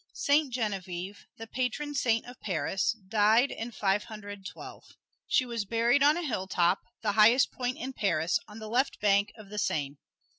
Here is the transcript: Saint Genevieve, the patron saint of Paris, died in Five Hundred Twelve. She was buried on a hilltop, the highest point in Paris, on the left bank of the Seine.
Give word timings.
Saint 0.15 0.51
Genevieve, 0.51 1.27
the 1.37 1.45
patron 1.45 1.93
saint 1.93 2.25
of 2.25 2.41
Paris, 2.41 2.93
died 3.07 3.51
in 3.51 3.69
Five 3.71 4.05
Hundred 4.05 4.47
Twelve. 4.47 4.83
She 5.27 5.45
was 5.45 5.63
buried 5.63 6.01
on 6.01 6.17
a 6.17 6.25
hilltop, 6.25 6.79
the 7.03 7.11
highest 7.11 7.51
point 7.51 7.77
in 7.77 7.93
Paris, 7.93 8.39
on 8.47 8.57
the 8.57 8.67
left 8.67 8.99
bank 8.99 9.31
of 9.37 9.49
the 9.49 9.59
Seine. 9.59 9.97